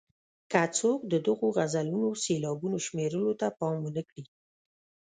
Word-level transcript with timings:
که 0.51 0.61
څوک 0.77 0.99
د 1.11 1.13
دغو 1.27 1.47
غزلونو 1.57 2.09
سېلابونو 2.23 2.77
شمېرلو 2.85 3.31
ته 3.39 3.47
پام 3.57 3.75
ونه 3.83 4.03
کړي. 4.09 4.23